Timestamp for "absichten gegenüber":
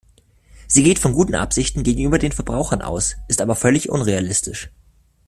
1.35-2.17